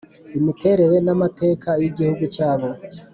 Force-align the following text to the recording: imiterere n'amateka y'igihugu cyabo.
imiterere 0.37 0.97
n'amateka 1.05 1.69
y'igihugu 1.81 2.23
cyabo. 2.35 2.67